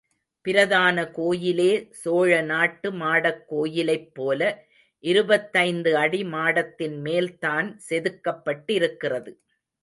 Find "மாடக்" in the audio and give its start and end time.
2.91-3.43